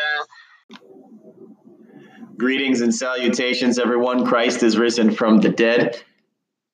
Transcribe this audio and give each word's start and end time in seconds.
Greetings 2.44 2.80
and 2.84 2.94
salutations, 3.02 3.74
everyone. 3.84 4.18
Christ 4.30 4.60
is 4.68 4.74
risen 4.84 5.08
from 5.18 5.34
the 5.44 5.52
dead. 5.64 5.82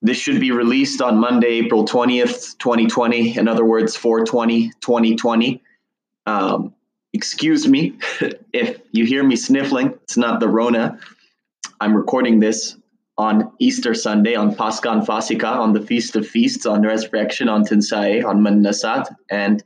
This 0.08 0.18
should 0.22 0.40
be 0.40 0.52
released 0.62 1.00
on 1.06 1.12
Monday, 1.26 1.52
April 1.62 1.82
20th, 1.84 2.36
2020. 2.58 3.36
In 3.40 3.46
other 3.52 3.66
words, 3.72 3.92
420, 3.94 4.70
2020. 4.80 5.62
Um, 6.26 6.74
excuse 7.12 7.68
me 7.68 7.80
if 8.52 8.68
you 8.92 9.04
hear 9.04 9.22
me 9.22 9.36
sniffling, 9.36 9.88
it's 10.04 10.16
not 10.16 10.40
the 10.40 10.48
Rona. 10.48 10.98
I'm 11.81 11.95
recording 11.95 12.39
this 12.39 12.77
on 13.17 13.51
Easter 13.59 13.93
Sunday, 13.93 14.35
on 14.35 14.55
Paskan 14.55 15.05
Fasika, 15.05 15.45
on 15.45 15.73
the 15.73 15.81
Feast 15.81 16.15
of 16.15 16.25
Feasts, 16.25 16.65
on 16.65 16.83
Resurrection, 16.83 17.49
on 17.49 17.65
Tinsai, 17.65 18.25
on 18.25 18.41
Manasat. 18.41 19.13
And 19.29 19.61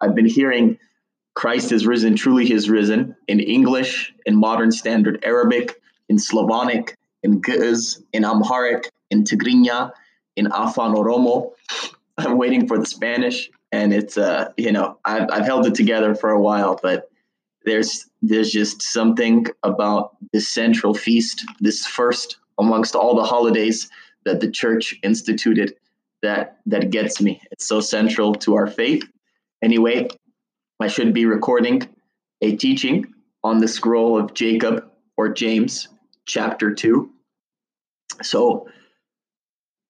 I've 0.00 0.14
been 0.14 0.26
hearing 0.26 0.78
Christ 1.34 1.70
is 1.70 1.86
risen, 1.86 2.16
truly 2.16 2.46
he 2.46 2.54
is 2.54 2.68
risen, 2.68 3.14
in 3.28 3.40
English, 3.40 4.12
in 4.26 4.36
modern 4.36 4.72
standard 4.72 5.24
Arabic, 5.24 5.80
in 6.08 6.18
Slavonic, 6.18 6.96
in 7.22 7.40
Ge'ez, 7.40 8.02
in 8.12 8.24
Amharic, 8.24 8.90
in 9.10 9.24
Tigrinya, 9.24 9.92
in 10.36 10.46
Afan 10.46 10.94
Oromo. 10.94 11.52
I'm 12.18 12.36
waiting 12.36 12.66
for 12.66 12.78
the 12.78 12.86
Spanish, 12.86 13.50
and 13.72 13.92
it's 13.92 14.16
uh, 14.18 14.52
you 14.56 14.72
know, 14.72 14.98
I've, 15.04 15.28
I've 15.30 15.46
held 15.46 15.66
it 15.66 15.74
together 15.74 16.14
for 16.14 16.30
a 16.30 16.40
while, 16.40 16.78
but 16.80 17.10
there's 17.64 18.06
there's 18.22 18.50
just 18.50 18.82
something 18.82 19.46
about 19.62 20.16
this 20.32 20.48
central 20.48 20.94
feast, 20.94 21.44
this 21.60 21.86
first 21.86 22.38
amongst 22.58 22.94
all 22.94 23.16
the 23.16 23.24
holidays 23.24 23.88
that 24.24 24.40
the 24.40 24.50
church 24.50 24.94
instituted 25.02 25.74
that 26.22 26.58
that 26.66 26.90
gets 26.90 27.20
me. 27.20 27.40
It's 27.50 27.66
so 27.66 27.80
central 27.80 28.34
to 28.36 28.54
our 28.54 28.66
faith. 28.66 29.04
Anyway, 29.62 30.08
I 30.80 30.88
should 30.88 31.14
be 31.14 31.26
recording 31.26 31.88
a 32.42 32.56
teaching 32.56 33.14
on 33.42 33.58
the 33.58 33.68
scroll 33.68 34.18
of 34.18 34.34
Jacob 34.34 34.90
or 35.16 35.28
James, 35.28 35.88
chapter 36.26 36.74
2. 36.74 37.10
So, 38.22 38.68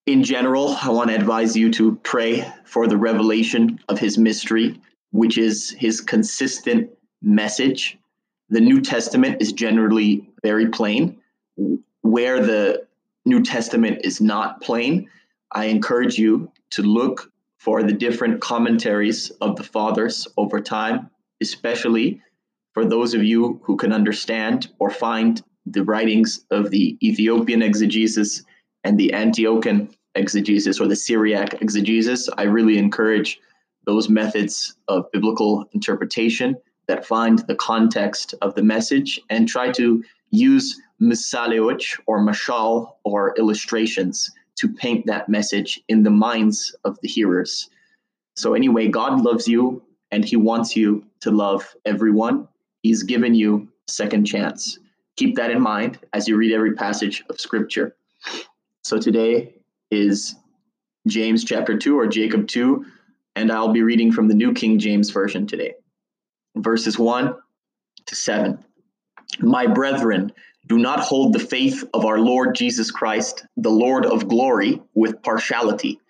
in 0.06 0.22
general, 0.22 0.77
I 0.80 0.91
want 0.91 1.11
to 1.11 1.17
advise 1.17 1.56
you 1.56 1.72
to 1.72 1.97
pray 2.02 2.47
for 2.64 2.86
the 2.86 2.97
revelation 2.97 3.78
of 3.89 3.98
his 3.98 4.19
mystery, 4.19 4.80
which 5.12 5.39
is 5.39 5.70
his 5.70 6.00
consistent 6.00 6.91
message. 7.25 7.98
The 8.50 8.61
New 8.61 8.80
Testament 8.80 9.41
is 9.41 9.53
generally 9.53 10.28
very 10.42 10.69
plain. 10.69 11.19
Where 12.03 12.44
the 12.44 12.86
New 13.25 13.42
Testament 13.42 14.00
is 14.05 14.20
not 14.20 14.61
plain, 14.61 15.08
I 15.52 15.67
encourage 15.67 16.19
you 16.19 16.50
to 16.70 16.83
look 16.83 17.33
for 17.58 17.83
the 17.83 17.92
different 17.92 18.41
commentaries 18.41 19.30
of 19.41 19.56
the 19.56 19.62
fathers 19.62 20.28
over 20.36 20.61
time, 20.61 21.11
especially 21.41 22.20
for 22.75 22.84
those 22.84 23.14
of 23.14 23.25
you 23.25 23.61
who 23.62 23.77
can 23.77 23.92
understand 23.92 24.69
or 24.78 24.91
find 24.91 25.42
the 25.64 25.84
writings 25.84 26.45
of 26.50 26.70
the 26.70 26.98
Ethiopian 27.02 27.62
exegesis 27.62 28.42
and 28.83 28.98
the 28.98 29.12
Antiochian 29.14 29.95
exegesis 30.14 30.78
or 30.78 30.86
the 30.86 30.97
Syriac 30.97 31.62
exegesis. 31.62 32.28
I 32.36 32.42
really 32.42 32.77
encourage 32.77 33.41
those 33.86 34.08
methods 34.08 34.77
of 34.89 35.11
biblical 35.12 35.64
interpretation 35.72 36.56
that 36.86 37.06
find 37.06 37.40
the 37.40 37.54
context 37.54 38.34
of 38.42 38.54
the 38.54 38.62
message 38.62 39.20
and 39.30 39.48
try 39.48 39.70
to 39.72 40.02
use 40.30 40.80
misaleoch 41.00 41.98
or 42.06 42.20
mashal 42.20 42.94
or 43.04 43.34
illustrations 43.38 44.30
to 44.56 44.68
paint 44.68 45.06
that 45.06 45.28
message 45.28 45.80
in 45.88 46.02
the 46.02 46.10
minds 46.10 46.74
of 46.84 46.98
the 47.00 47.08
hearers. 47.08 47.68
So, 48.36 48.55
anyway, 48.55 48.88
God 48.88 49.20
loves 49.22 49.48
you 49.48 49.83
and 50.11 50.24
He 50.24 50.36
wants 50.36 50.77
you 50.77 51.05
to 51.20 51.30
love 51.30 51.74
everyone. 51.84 52.48
He's 52.83 53.02
given 53.02 53.34
you 53.34 53.68
second 53.89 54.24
chance. 54.24 54.78
Keep 55.17 55.36
that 55.36 55.50
in 55.50 55.61
mind 55.61 55.98
as 56.12 56.28
you 56.28 56.36
read 56.36 56.52
every 56.52 56.74
passage 56.74 57.24
of 57.30 57.40
Scripture. 57.40 57.96
So, 58.83 58.98
today 58.98 59.55
is 59.90 60.34
James 61.06 61.44
chapter 61.44 61.77
2 61.77 61.98
or 61.98 62.06
Jacob 62.06 62.48
2, 62.48 62.84
and 63.36 63.52
I'll 63.52 63.73
be 63.73 63.83
reading 63.83 64.12
from 64.12 64.28
the 64.28 64.34
New 64.34 64.52
King 64.52 64.78
James 64.78 65.11
Version 65.11 65.46
today, 65.46 65.74
verses 66.57 66.98
1 66.98 67.35
to 68.07 68.15
7. 68.15 68.65
My 69.41 69.67
brethren, 69.67 70.33
do 70.67 70.79
not 70.79 71.01
hold 71.01 71.33
the 71.33 71.39
faith 71.39 71.85
of 71.92 72.05
our 72.05 72.19
Lord 72.19 72.55
Jesus 72.55 72.91
Christ, 72.91 73.45
the 73.57 73.70
Lord 73.70 74.07
of 74.07 74.29
glory, 74.29 74.81
with 74.95 75.23
partiality. 75.23 76.01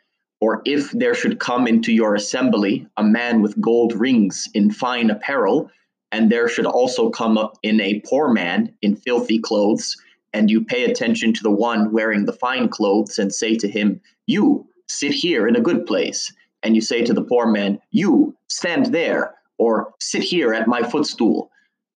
Or 0.40 0.62
if 0.64 0.90
there 0.92 1.14
should 1.14 1.40
come 1.40 1.66
into 1.66 1.92
your 1.92 2.14
assembly 2.14 2.86
a 2.96 3.02
man 3.02 3.42
with 3.42 3.60
gold 3.60 3.94
rings 3.94 4.48
in 4.54 4.70
fine 4.70 5.10
apparel, 5.10 5.70
and 6.12 6.30
there 6.30 6.48
should 6.48 6.66
also 6.66 7.10
come 7.10 7.36
up 7.36 7.58
in 7.62 7.80
a 7.80 8.00
poor 8.06 8.32
man 8.32 8.74
in 8.82 8.94
filthy 8.94 9.38
clothes, 9.38 9.96
and 10.32 10.50
you 10.50 10.64
pay 10.64 10.84
attention 10.84 11.32
to 11.32 11.42
the 11.42 11.50
one 11.50 11.90
wearing 11.92 12.24
the 12.24 12.32
fine 12.32 12.68
clothes 12.68 13.18
and 13.18 13.34
say 13.34 13.56
to 13.56 13.68
him, 13.68 14.00
You 14.26 14.68
sit 14.86 15.12
here 15.12 15.48
in 15.48 15.56
a 15.56 15.60
good 15.60 15.86
place, 15.86 16.32
and 16.62 16.76
you 16.76 16.80
say 16.80 17.04
to 17.04 17.14
the 17.14 17.24
poor 17.24 17.46
man, 17.46 17.80
You 17.90 18.36
stand 18.48 18.86
there, 18.86 19.34
or 19.58 19.92
sit 20.00 20.22
here 20.22 20.52
at 20.52 20.68
my 20.68 20.82
footstool. 20.82 21.50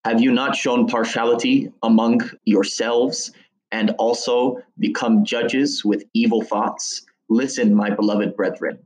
Have 0.04 0.20
you 0.22 0.32
not 0.32 0.56
shown 0.56 0.86
partiality 0.86 1.72
among 1.82 2.30
yourselves 2.44 3.32
and 3.72 3.90
also 3.98 4.58
become 4.78 5.24
judges 5.24 5.84
with 5.84 6.04
evil 6.14 6.42
thoughts? 6.42 7.04
Listen, 7.28 7.74
my 7.74 7.90
beloved 7.90 8.36
brethren. 8.36 8.78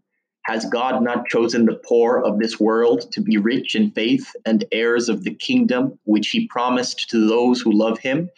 Has 0.45 0.65
God 0.65 1.03
not 1.03 1.29
chosen 1.29 1.67
the 1.67 1.75
poor 1.75 2.21
of 2.21 2.41
this 2.41 2.59
world 2.59 3.13
to 3.13 3.21
be 3.21 3.37
rich 3.37 3.77
in 3.77 3.93
faith 3.93 4.35
and 4.45 4.65
heirs 4.73 5.09
of 5.09 5.23
the 5.23 5.35
kingdom 5.35 5.99
which 6.05 6.31
he 6.31 6.49
promised 6.49 7.09
to 7.11 7.29
those 7.29 7.61
who 7.61 7.71
love 7.71 7.99
him? 8.01 8.29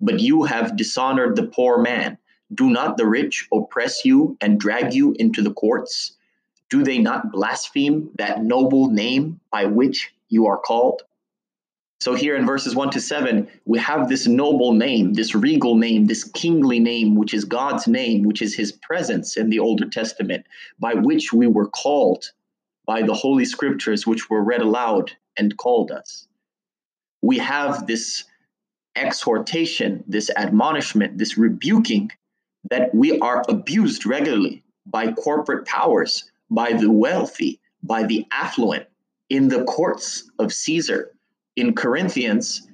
But 0.00 0.20
you 0.20 0.42
have 0.42 0.76
dishonored 0.76 1.36
the 1.36 1.46
poor 1.46 1.80
man. 1.80 2.18
Do 2.52 2.68
not 2.68 2.98
the 2.98 3.06
rich 3.06 3.48
oppress 3.52 4.04
you 4.04 4.36
and 4.42 4.60
drag 4.60 4.92
you 4.92 5.14
into 5.18 5.40
the 5.40 5.54
courts? 5.54 6.14
Do 6.74 6.82
they 6.82 6.98
not 6.98 7.30
blaspheme 7.30 8.10
that 8.18 8.42
noble 8.42 8.90
name 8.90 9.38
by 9.52 9.66
which 9.66 10.12
you 10.28 10.46
are 10.48 10.58
called? 10.58 11.02
So, 12.00 12.14
here 12.14 12.34
in 12.34 12.46
verses 12.46 12.74
1 12.74 12.90
to 12.90 13.00
7, 13.00 13.46
we 13.64 13.78
have 13.78 14.08
this 14.08 14.26
noble 14.26 14.72
name, 14.72 15.14
this 15.14 15.36
regal 15.36 15.76
name, 15.76 16.06
this 16.06 16.24
kingly 16.24 16.80
name, 16.80 17.14
which 17.14 17.32
is 17.32 17.44
God's 17.44 17.86
name, 17.86 18.24
which 18.24 18.42
is 18.42 18.56
his 18.56 18.72
presence 18.72 19.36
in 19.36 19.50
the 19.50 19.60
Older 19.60 19.88
Testament, 19.88 20.46
by 20.80 20.94
which 20.94 21.32
we 21.32 21.46
were 21.46 21.68
called 21.68 22.32
by 22.86 23.02
the 23.02 23.14
Holy 23.14 23.44
Scriptures, 23.44 24.04
which 24.04 24.28
were 24.28 24.42
read 24.42 24.60
aloud 24.60 25.12
and 25.36 25.56
called 25.56 25.92
us. 25.92 26.26
We 27.22 27.38
have 27.38 27.86
this 27.86 28.24
exhortation, 28.96 30.02
this 30.08 30.28
admonishment, 30.36 31.18
this 31.18 31.38
rebuking 31.38 32.10
that 32.68 32.92
we 32.92 33.20
are 33.20 33.44
abused 33.48 34.06
regularly 34.06 34.64
by 34.86 35.12
corporate 35.12 35.66
powers, 35.66 36.32
by 36.50 36.72
the 36.72 36.90
wealthy, 36.90 37.60
by 37.82 38.04
the 38.04 38.26
affluent, 38.32 38.86
in 39.30 39.48
the 39.48 39.64
courts 39.64 40.30
of 40.38 40.52
Caesar 40.52 41.10
in 41.56 41.74
Corinthians, 41.74 42.66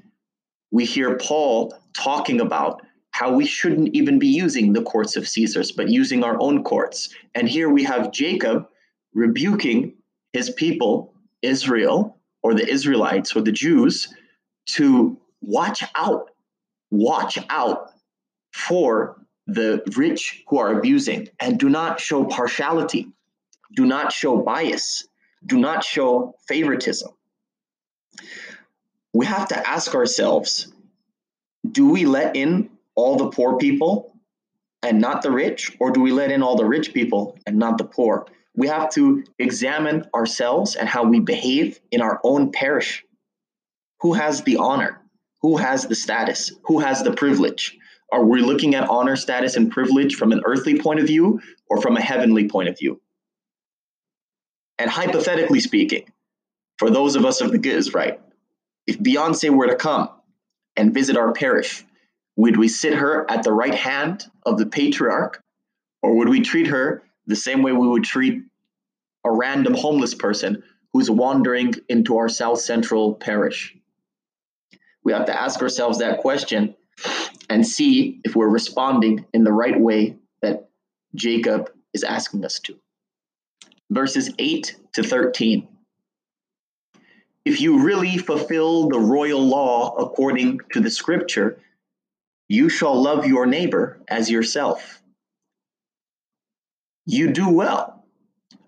we 0.71 0.85
hear 0.85 1.17
Paul 1.17 1.75
talking 1.93 2.41
about 2.41 2.83
how 3.13 3.33
we 3.33 3.45
shouldn't 3.45 3.95
even 3.95 4.19
be 4.19 4.29
using 4.29 4.73
the 4.73 4.83
courts 4.83 5.17
of 5.17 5.29
Caesars, 5.29 5.73
but 5.73 5.89
using 5.89 6.23
our 6.23 6.41
own 6.41 6.63
courts. 6.63 7.15
And 7.35 7.49
here 7.49 7.69
we 7.69 7.83
have 7.85 8.13
Jacob 8.13 8.67
rebuking 9.15 9.95
his 10.33 10.51
people, 10.51 11.13
Israel, 11.43 12.19
or 12.43 12.55
the 12.55 12.67
Israelites, 12.67 13.35
or 13.35 13.43
the 13.43 13.53
Jews, 13.53 14.15
to 14.67 15.19
watch 15.41 15.83
out, 15.97 16.31
watch 16.91 17.39
out 17.49 17.91
for 18.53 19.17
the 19.47 19.83
rich 19.97 20.45
who 20.49 20.59
are 20.59 20.79
abusing, 20.79 21.29
and 21.41 21.59
do 21.59 21.69
not 21.69 22.01
show 22.01 22.25
partiality, 22.25 23.09
do 23.75 23.87
not 23.87 24.13
show 24.13 24.39
bias, 24.39 25.07
do 25.47 25.59
not 25.59 25.85
show 25.85 26.35
favoritism 26.49 27.11
we 29.13 29.27
have 29.27 29.49
to 29.49 29.69
ask 29.69 29.95
ourselves 29.95 30.73
do 31.71 31.89
we 31.91 32.07
let 32.07 32.37
in 32.37 32.71
all 32.95 33.17
the 33.17 33.31
poor 33.31 33.59
people 33.59 34.15
and 34.83 34.99
not 34.99 35.21
the 35.21 35.31
rich, 35.31 35.77
or 35.79 35.91
do 35.91 36.01
we 36.01 36.11
let 36.11 36.31
in 36.31 36.43
all 36.43 36.57
the 36.57 36.65
rich 36.65 36.95
people 36.95 37.39
and 37.47 37.59
not 37.59 37.77
the 37.77 37.85
poor? 37.85 38.27
We 38.57 38.67
have 38.69 38.91
to 38.93 39.25
examine 39.39 40.07
ourselves 40.15 40.75
and 40.75 40.89
how 40.89 41.05
we 41.05 41.21
behave 41.21 41.79
in 41.91 42.01
our 42.01 42.19
own 42.25 42.51
parish. 42.51 43.05
Who 44.01 44.15
has 44.15 44.43
the 44.43 44.57
honor? 44.57 45.03
Who 45.43 45.59
has 45.59 45.87
the 45.87 45.95
status? 45.95 46.51
Who 46.65 46.79
has 46.79 47.03
the 47.03 47.13
privilege? 47.13 47.77
Are 48.11 48.25
we 48.25 48.41
looking 48.41 48.75
at 48.75 48.89
honor, 48.89 49.17
status, 49.17 49.57
and 49.57 49.71
privilege 49.71 50.15
from 50.15 50.33
an 50.33 50.41
earthly 50.47 50.81
point 50.81 51.01
of 51.01 51.07
view 51.07 51.41
or 51.69 51.81
from 51.83 51.99
a 51.99 52.01
heavenly 52.01 52.49
point 52.49 52.71
of 52.71 52.79
view? 52.79 53.01
And 54.81 54.89
hypothetically 54.89 55.61
speaking, 55.61 56.11
for 56.79 56.89
those 56.89 57.15
of 57.15 57.27
us 57.27 57.43
of 57.43 57.53
the 57.53 57.59
Ge'ez, 57.59 57.95
right, 57.95 58.19
if 58.87 58.99
Beyonce 58.99 59.51
were 59.51 59.67
to 59.67 59.77
come 59.77 60.09
and 60.75 60.95
visit 60.95 61.19
our 61.19 61.35
parish, 61.35 61.85
Would 62.37 62.57
we 62.57 62.69
sit 62.69 62.95
her 62.95 63.31
at 63.31 63.43
the 63.43 63.53
right 63.53 63.75
hand 63.75 64.25
of 64.47 64.57
the 64.57 64.65
patriarch, 64.65 65.43
or 66.03 66.17
would 66.17 66.31
we 66.31 66.41
treat 66.41 66.69
her 66.69 67.03
the 67.27 67.37
same 67.37 67.63
way 67.63 67.73
we 67.73 67.87
would 67.87 68.05
treat 68.05 68.43
a 69.27 69.31
random 69.31 69.75
homeless 69.75 70.15
person 70.15 70.63
who's 70.95 71.11
wandering 71.11 71.75
into 71.91 72.17
our 72.17 72.31
South 72.31 72.61
Central 72.61 73.15
parish? 73.15 73.77
We 75.05 75.13
have 75.13 75.27
to 75.27 75.39
ask 75.39 75.61
ourselves 75.61 75.99
that 75.99 76.21
question 76.21 76.75
and 77.51 77.67
see 77.67 78.21
if 78.25 78.35
we're 78.35 78.49
responding 78.49 79.27
in 79.35 79.45
the 79.45 79.53
right 79.53 79.79
way 79.79 80.17
that 80.41 80.71
Jacob 81.15 81.71
is 81.93 82.05
asking 82.05 82.47
us 82.47 82.59
to. 82.61 82.79
Verses 83.91 84.33
8 84.39 84.77
to 84.93 85.03
13. 85.03 85.69
If 87.45 87.61
you 87.61 87.83
really 87.83 88.19
fulfill 88.19 88.89
the 88.89 88.99
royal 88.99 89.45
law 89.45 89.95
according 89.97 90.61
to 90.73 90.81
the 90.81 90.91
scripture, 90.91 91.59
you 92.49 92.69
shall 92.69 93.01
love 93.01 93.27
your 93.27 93.47
neighbor 93.47 94.01
as 94.09 94.31
yourself. 94.31 95.03
You 97.07 97.33
do 97.33 97.49
well. 97.49 98.05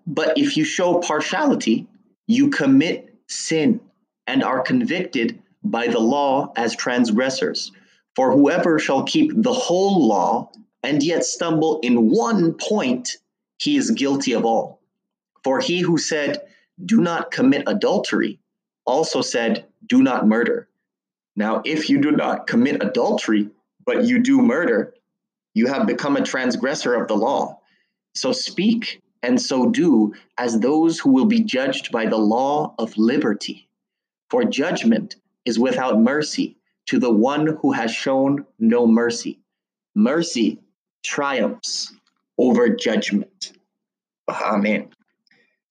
But 0.05 0.37
if 0.37 0.57
you 0.57 0.65
show 0.65 0.99
partiality, 0.99 1.87
you 2.27 2.49
commit 2.49 3.15
sin 3.27 3.79
and 4.27 4.43
are 4.43 4.61
convicted 4.61 5.41
by 5.63 5.87
the 5.87 5.99
law 5.99 6.51
as 6.55 6.75
transgressors. 6.75 7.71
For 8.15 8.31
whoever 8.31 8.79
shall 8.79 9.03
keep 9.03 9.31
the 9.33 9.53
whole 9.53 10.07
law 10.07 10.51
and 10.83 11.01
yet 11.01 11.23
stumble 11.23 11.79
in 11.81 12.09
one 12.09 12.53
point, 12.53 13.17
he 13.59 13.77
is 13.77 13.91
guilty 13.91 14.33
of 14.33 14.45
all. 14.45 14.82
For 15.43 15.59
he 15.59 15.81
who 15.81 15.97
said, 15.97 16.41
Do 16.83 17.01
not 17.01 17.31
commit 17.31 17.63
adultery, 17.67 18.39
also 18.85 19.21
said, 19.21 19.65
Do 19.85 20.01
not 20.01 20.27
murder. 20.27 20.67
Now, 21.35 21.61
if 21.65 21.89
you 21.89 21.99
do 21.99 22.11
not 22.11 22.47
commit 22.47 22.83
adultery, 22.83 23.49
but 23.85 24.05
you 24.05 24.19
do 24.19 24.41
murder, 24.41 24.93
you 25.53 25.67
have 25.67 25.87
become 25.87 26.15
a 26.15 26.23
transgressor 26.23 26.93
of 26.93 27.07
the 27.07 27.15
law. 27.15 27.59
So 28.15 28.31
speak 28.31 29.01
and 29.21 29.41
so 29.41 29.69
do 29.69 30.13
as 30.37 30.59
those 30.59 30.99
who 30.99 31.11
will 31.11 31.25
be 31.25 31.39
judged 31.41 31.91
by 31.91 32.05
the 32.05 32.17
law 32.17 32.75
of 32.77 32.97
liberty. 32.97 33.67
For 34.29 34.43
judgment 34.43 35.15
is 35.45 35.59
without 35.59 35.99
mercy 35.99 36.57
to 36.87 36.99
the 36.99 37.11
one 37.11 37.57
who 37.61 37.71
has 37.71 37.91
shown 37.91 38.45
no 38.59 38.85
mercy. 38.85 39.39
Mercy 39.95 40.59
triumphs 41.03 41.93
over 42.37 42.69
judgment. 42.69 43.53
Amen. 44.27 44.89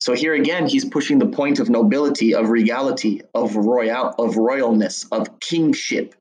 So 0.03 0.15
here 0.15 0.35
again, 0.35 0.67
he's 0.67 0.85
pushing 0.85 1.21
the 1.21 1.29
point 1.29 1.61
of 1.61 1.71
nobility, 1.71 2.35
of 2.35 2.49
regality, 2.49 3.23
of 3.35 3.55
royal, 3.55 4.09
of 4.19 4.35
royalness, 4.35 5.07
of 5.13 5.39
kingship. 5.39 6.17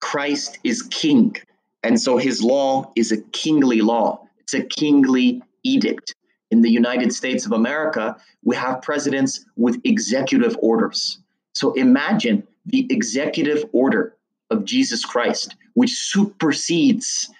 Christ 0.00 0.58
is 0.64 0.82
king, 0.82 1.36
and 1.84 2.00
so 2.00 2.16
his 2.16 2.42
law 2.42 2.90
is 2.96 3.12
a 3.12 3.22
kingly 3.30 3.80
law. 3.80 4.26
It's 4.40 4.54
a 4.54 4.64
kingly 4.64 5.40
edict. 5.62 6.16
In 6.50 6.62
the 6.62 6.68
United 6.68 7.12
States 7.12 7.46
of 7.46 7.52
America, 7.52 8.16
we 8.42 8.56
have 8.56 8.82
presidents 8.82 9.46
with 9.54 9.80
executive 9.84 10.56
orders. 10.60 11.20
So 11.54 11.72
imagine 11.74 12.44
the 12.66 12.88
executive 12.90 13.66
order 13.72 14.16
of 14.50 14.64
Jesus 14.64 15.04
Christ, 15.04 15.54
which 15.74 15.92
supersedes 15.92 17.30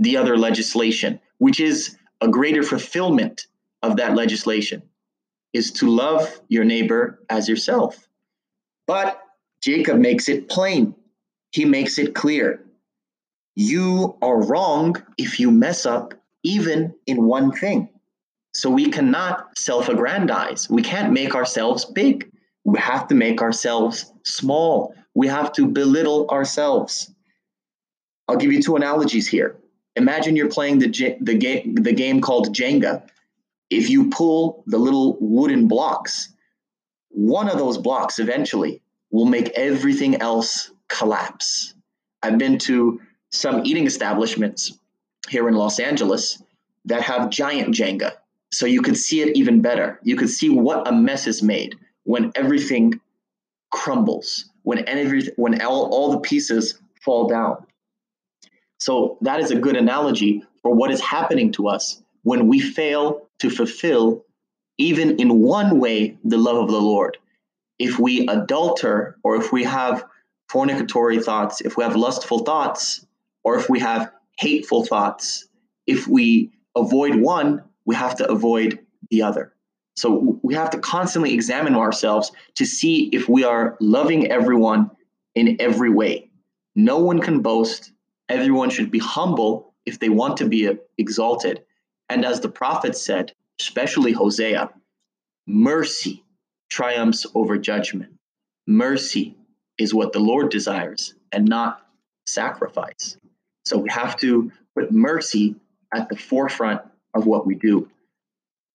the 0.00 0.16
other 0.16 0.36
legislation, 0.36 1.20
which 1.38 1.60
is 1.60 1.96
a 2.20 2.26
greater 2.26 2.64
fulfillment 2.64 3.46
of 3.84 3.96
that 3.98 4.16
legislation, 4.16 4.82
is 5.56 5.70
to 5.72 5.88
love 5.88 6.40
your 6.48 6.64
neighbor 6.64 7.18
as 7.30 7.48
yourself. 7.48 8.06
But 8.86 9.20
Jacob 9.62 9.98
makes 9.98 10.28
it 10.28 10.48
plain, 10.48 10.94
he 11.50 11.64
makes 11.64 11.98
it 11.98 12.14
clear. 12.14 12.62
You 13.54 14.16
are 14.20 14.44
wrong 14.44 15.02
if 15.16 15.40
you 15.40 15.50
mess 15.50 15.86
up 15.86 16.12
even 16.42 16.94
in 17.06 17.24
one 17.24 17.50
thing. 17.52 17.88
So 18.52 18.70
we 18.70 18.90
cannot 18.90 19.58
self 19.58 19.88
aggrandize. 19.88 20.68
We 20.68 20.82
can't 20.82 21.12
make 21.12 21.34
ourselves 21.34 21.84
big. 21.84 22.30
We 22.64 22.78
have 22.78 23.08
to 23.08 23.14
make 23.14 23.40
ourselves 23.40 24.12
small. 24.24 24.94
We 25.14 25.28
have 25.28 25.52
to 25.52 25.66
belittle 25.66 26.28
ourselves. 26.28 27.10
I'll 28.28 28.36
give 28.36 28.52
you 28.52 28.62
two 28.62 28.76
analogies 28.76 29.26
here. 29.26 29.56
Imagine 29.94 30.36
you're 30.36 30.50
playing 30.50 30.78
the, 30.78 31.16
the, 31.20 31.34
game, 31.34 31.74
the 31.76 31.92
game 31.92 32.20
called 32.20 32.54
Jenga. 32.54 33.08
If 33.70 33.90
you 33.90 34.10
pull 34.10 34.62
the 34.66 34.78
little 34.78 35.16
wooden 35.20 35.68
blocks, 35.68 36.32
one 37.10 37.48
of 37.48 37.58
those 37.58 37.78
blocks 37.78 38.18
eventually 38.18 38.82
will 39.10 39.24
make 39.24 39.48
everything 39.50 40.20
else 40.20 40.70
collapse. 40.88 41.74
I've 42.22 42.38
been 42.38 42.58
to 42.60 43.00
some 43.30 43.64
eating 43.64 43.86
establishments 43.86 44.78
here 45.28 45.48
in 45.48 45.54
Los 45.54 45.80
Angeles 45.80 46.42
that 46.84 47.02
have 47.02 47.30
giant 47.30 47.74
Jenga. 47.74 48.12
So 48.52 48.66
you 48.66 48.82
could 48.82 48.96
see 48.96 49.20
it 49.22 49.36
even 49.36 49.60
better. 49.60 49.98
You 50.02 50.16
could 50.16 50.30
see 50.30 50.48
what 50.48 50.86
a 50.86 50.92
mess 50.92 51.26
is 51.26 51.42
made 51.42 51.74
when 52.04 52.32
everything 52.36 53.00
crumbles, 53.70 54.50
when 54.62 54.88
every, 54.88 55.28
when 55.36 55.60
all, 55.60 55.92
all 55.92 56.12
the 56.12 56.20
pieces 56.20 56.80
fall 57.02 57.26
down. 57.26 57.66
So 58.78 59.18
that 59.22 59.40
is 59.40 59.50
a 59.50 59.56
good 59.56 59.76
analogy 59.76 60.44
for 60.62 60.74
what 60.74 60.90
is 60.90 61.00
happening 61.00 61.52
to 61.52 61.68
us 61.68 62.02
when 62.22 62.46
we 62.46 62.60
fail 62.60 63.25
to 63.40 63.50
fulfill, 63.50 64.24
even 64.78 65.16
in 65.18 65.40
one 65.40 65.78
way, 65.78 66.16
the 66.24 66.38
love 66.38 66.56
of 66.56 66.70
the 66.70 66.80
Lord. 66.80 67.18
If 67.78 67.98
we 67.98 68.26
adulter 68.26 69.14
or 69.22 69.36
if 69.36 69.52
we 69.52 69.64
have 69.64 70.04
fornicatory 70.50 71.22
thoughts, 71.22 71.60
if 71.60 71.76
we 71.76 71.84
have 71.84 71.96
lustful 71.96 72.40
thoughts, 72.40 73.04
or 73.44 73.58
if 73.58 73.68
we 73.68 73.78
have 73.80 74.10
hateful 74.38 74.84
thoughts, 74.84 75.46
if 75.86 76.08
we 76.08 76.50
avoid 76.76 77.16
one, 77.16 77.62
we 77.84 77.94
have 77.94 78.16
to 78.16 78.30
avoid 78.30 78.78
the 79.10 79.22
other. 79.22 79.52
So 79.96 80.38
we 80.42 80.54
have 80.54 80.70
to 80.70 80.78
constantly 80.78 81.32
examine 81.32 81.74
ourselves 81.74 82.32
to 82.56 82.66
see 82.66 83.08
if 83.12 83.28
we 83.28 83.44
are 83.44 83.76
loving 83.80 84.30
everyone 84.30 84.90
in 85.34 85.56
every 85.60 85.90
way. 85.90 86.28
No 86.74 86.98
one 86.98 87.20
can 87.20 87.40
boast. 87.40 87.92
Everyone 88.28 88.68
should 88.68 88.90
be 88.90 88.98
humble 88.98 89.74
if 89.86 89.98
they 89.98 90.08
want 90.08 90.36
to 90.38 90.48
be 90.48 90.76
exalted. 90.98 91.62
And 92.08 92.24
as 92.24 92.40
the 92.40 92.48
prophet 92.48 92.96
said, 92.96 93.32
especially 93.60 94.12
Hosea, 94.12 94.70
mercy 95.46 96.24
triumphs 96.70 97.26
over 97.34 97.58
judgment. 97.58 98.12
Mercy 98.66 99.36
is 99.78 99.94
what 99.94 100.12
the 100.12 100.18
Lord 100.18 100.50
desires 100.50 101.14
and 101.32 101.46
not 101.46 101.86
sacrifice. 102.26 103.16
So 103.64 103.78
we 103.78 103.90
have 103.90 104.16
to 104.18 104.50
put 104.74 104.92
mercy 104.92 105.56
at 105.94 106.08
the 106.08 106.16
forefront 106.16 106.82
of 107.14 107.26
what 107.26 107.46
we 107.46 107.54
do. 107.54 107.88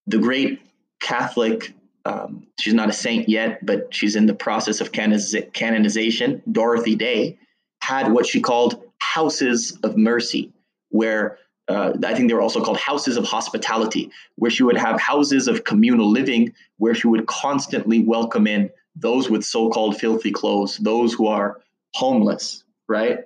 The 0.08 0.18
great 0.18 0.62
Catholic, 1.00 1.74
um, 2.06 2.48
she's 2.60 2.74
not 2.74 2.90
a 2.90 2.94
saint 2.94 3.30
yet, 3.30 3.66
but 3.66 3.94
she's 3.94 4.16
in 4.16 4.26
the 4.26 4.34
process 4.34 4.82
of 4.82 4.92
canonization, 4.92 6.42
Dorothy 6.52 6.96
Day, 6.96 7.38
had 7.82 8.12
what 8.12 8.26
she 8.26 8.42
called 8.42 8.84
houses 9.00 9.78
of 9.84 9.98
mercy, 9.98 10.54
where 10.90 11.38
uh, 11.68 11.94
I 12.04 12.14
think 12.14 12.28
they 12.28 12.34
were 12.34 12.42
also 12.42 12.64
called 12.64 12.78
houses 12.78 13.18
of 13.18 13.26
hospitality, 13.26 14.12
where 14.36 14.52
she 14.52 14.64
would 14.64 14.78
have 14.78 15.00
houses 15.00 15.48
of 15.48 15.64
communal 15.64 16.10
living, 16.10 16.54
where 16.78 16.96
she 16.96 17.08
would 17.08 17.28
constantly 17.28 18.00
welcome 18.00 18.48
in 18.48 18.70
those 18.96 19.30
with 19.30 19.44
so 19.44 19.70
called 19.70 20.00
filthy 20.00 20.32
clothes, 20.32 20.78
those 20.78 21.14
who 21.14 21.28
are 21.28 21.62
homeless, 21.94 22.64
right? 22.88 23.20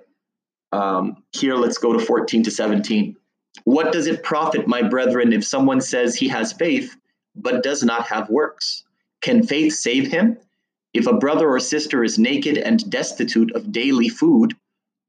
Um, 0.72 1.22
here, 1.32 1.54
let's 1.54 1.78
go 1.78 1.92
to 1.92 1.98
14 1.98 2.44
to 2.44 2.50
17. 2.50 3.16
What 3.64 3.92
does 3.92 4.06
it 4.06 4.22
profit, 4.22 4.66
my 4.66 4.82
brethren, 4.82 5.32
if 5.32 5.44
someone 5.44 5.80
says 5.80 6.14
he 6.14 6.28
has 6.28 6.52
faith 6.52 6.96
but 7.34 7.62
does 7.62 7.82
not 7.82 8.06
have 8.06 8.30
works? 8.30 8.84
Can 9.22 9.42
faith 9.42 9.74
save 9.74 10.08
him? 10.08 10.38
If 10.94 11.06
a 11.06 11.16
brother 11.16 11.48
or 11.48 11.60
sister 11.60 12.04
is 12.04 12.18
naked 12.18 12.58
and 12.58 12.88
destitute 12.90 13.54
of 13.54 13.72
daily 13.72 14.08
food, 14.08 14.54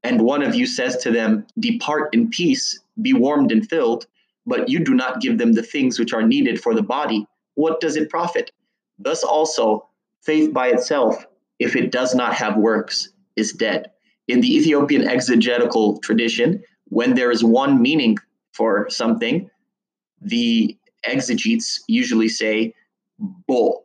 and 0.02 0.20
one 0.20 0.42
of 0.42 0.54
you 0.54 0.66
says 0.66 0.96
to 0.98 1.10
them, 1.10 1.46
Depart 1.58 2.14
in 2.14 2.30
peace, 2.30 2.78
be 3.00 3.12
warmed 3.12 3.52
and 3.52 3.68
filled, 3.68 4.06
but 4.46 4.68
you 4.68 4.80
do 4.80 4.94
not 4.94 5.20
give 5.20 5.38
them 5.38 5.52
the 5.52 5.62
things 5.62 5.98
which 5.98 6.12
are 6.12 6.22
needed 6.22 6.60
for 6.60 6.74
the 6.74 6.82
body, 6.82 7.26
what 7.54 7.80
does 7.80 7.96
it 7.96 8.08
profit? 8.08 8.50
Thus 8.98 9.22
also, 9.22 9.88
faith 10.22 10.52
by 10.52 10.68
itself, 10.68 11.24
if 11.58 11.76
it 11.76 11.92
does 11.92 12.14
not 12.14 12.34
have 12.34 12.56
works, 12.56 13.10
is 13.36 13.52
dead. 13.52 13.90
In 14.26 14.40
the 14.40 14.56
Ethiopian 14.56 15.08
exegetical 15.08 15.98
tradition, 15.98 16.62
when 16.84 17.14
there 17.14 17.30
is 17.30 17.44
one 17.44 17.80
meaning 17.80 18.16
for 18.52 18.88
something, 18.90 19.48
the 20.20 20.76
exegetes 21.04 21.82
usually 21.88 22.28
say 22.28 22.74
bo. 23.18 23.84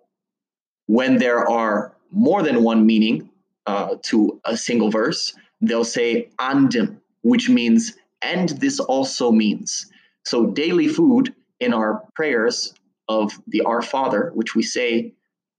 When 0.88 1.18
there 1.18 1.48
are 1.50 1.96
more 2.12 2.44
than 2.44 2.64
one 2.64 2.86
meaning 2.86 3.30
uh, 3.66 3.96
to 4.04 4.40
a 4.46 4.58
single 4.58 4.92
verse, 4.92 5.34
they'll 5.62 5.86
say 5.86 6.30
andim, 6.40 6.98
which 7.22 7.50
means 7.50 7.94
and 8.24 8.50
this 8.50 8.80
also 8.80 9.32
means. 9.32 9.92
So 10.26 10.48
daily 10.48 10.88
food 10.88 11.34
in 11.60 11.74
our 11.74 12.04
prayers 12.16 12.74
of 13.08 13.34
the 13.48 13.62
Our 13.62 13.82
Father, 13.82 14.32
which 14.34 14.56
we 14.56 14.64
say 14.64 15.14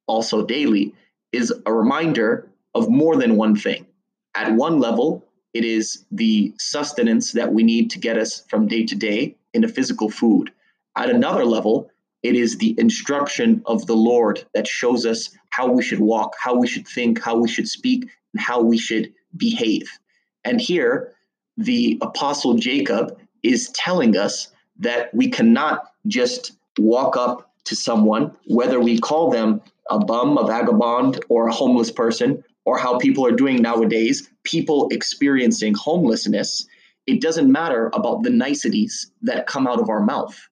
also 0.06 0.44
daily, 0.44 0.94
is 1.32 1.52
a 1.66 1.72
reminder 1.72 2.48
of 2.74 2.88
more 2.88 3.16
than 3.16 3.36
one 3.36 3.56
thing. 3.56 3.86
At 4.34 4.52
one 4.52 4.80
level, 4.80 5.24
it 5.52 5.64
is 5.64 6.04
the 6.10 6.52
sustenance 6.58 7.32
that 7.32 7.52
we 7.52 7.62
need 7.62 7.90
to 7.92 7.98
get 7.98 8.18
us 8.18 8.44
from 8.48 8.66
day 8.66 8.84
to 8.86 8.96
day 8.96 9.36
in 9.52 9.64
a 9.64 9.68
physical 9.68 10.10
food. 10.10 10.50
At 10.96 11.10
another 11.10 11.44
level, 11.44 11.90
it 12.22 12.34
is 12.34 12.56
the 12.56 12.74
instruction 12.78 13.62
of 13.66 13.86
the 13.86 13.94
Lord 13.94 14.44
that 14.54 14.66
shows 14.66 15.06
us 15.06 15.30
how 15.50 15.70
we 15.70 15.82
should 15.82 16.00
walk, 16.00 16.34
how 16.42 16.56
we 16.56 16.66
should 16.66 16.88
think, 16.88 17.22
how 17.22 17.36
we 17.36 17.48
should 17.48 17.68
speak, 17.68 18.08
and 18.32 18.40
how 18.40 18.60
we 18.62 18.78
should 18.78 19.12
behave. 19.36 19.88
And 20.42 20.60
here, 20.60 21.13
the 21.56 21.98
apostle 22.02 22.54
Jacob 22.54 23.18
is 23.42 23.70
telling 23.70 24.16
us 24.16 24.52
that 24.78 25.14
we 25.14 25.28
cannot 25.28 25.92
just 26.06 26.52
walk 26.78 27.16
up 27.16 27.52
to 27.64 27.76
someone, 27.76 28.34
whether 28.46 28.80
we 28.80 28.98
call 28.98 29.30
them 29.30 29.60
a 29.90 29.98
bum, 29.98 30.36
a 30.38 30.46
vagabond, 30.46 31.22
or 31.28 31.48
a 31.48 31.52
homeless 31.52 31.90
person, 31.90 32.42
or 32.64 32.78
how 32.78 32.98
people 32.98 33.26
are 33.26 33.32
doing 33.32 33.60
nowadays, 33.60 34.28
people 34.42 34.88
experiencing 34.90 35.74
homelessness, 35.74 36.66
it 37.06 37.20
doesn't 37.20 37.52
matter 37.52 37.90
about 37.92 38.22
the 38.22 38.30
niceties 38.30 39.10
that 39.22 39.46
come 39.46 39.66
out 39.66 39.80
of 39.80 39.90
our 39.90 40.02
mouth. 40.02 40.48